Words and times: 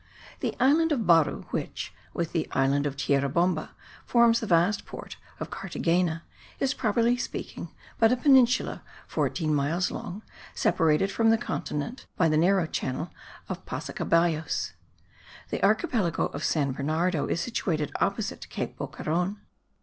The 0.39 0.55
island 0.59 0.91
of 0.91 1.05
Baru 1.05 1.43
which, 1.51 1.93
with 2.11 2.31
the 2.31 2.47
island 2.53 2.87
of 2.87 2.97
Tierra 2.97 3.29
Bomba, 3.29 3.75
forms 4.03 4.39
the 4.39 4.47
vast 4.47 4.83
port 4.83 5.17
of 5.39 5.51
Carthagena, 5.51 6.23
is, 6.59 6.73
properly 6.73 7.15
speaking, 7.17 7.69
but 7.99 8.11
a 8.11 8.17
peninsula 8.17 8.81
fourteen 9.05 9.53
miles 9.53 9.91
long, 9.91 10.23
separated 10.55 11.11
from 11.11 11.29
the 11.29 11.37
continent 11.37 12.07
by 12.17 12.27
the 12.27 12.35
narrow 12.35 12.65
channel 12.65 13.11
of 13.47 13.63
Pasacaballos. 13.67 14.71
The 15.51 15.63
archipelago 15.63 16.29
of 16.33 16.43
San 16.43 16.71
Bernardo 16.71 17.27
is 17.27 17.39
situated 17.39 17.91
opposite 18.01 18.49
Cape 18.49 18.75
Boqueron. 18.79 19.37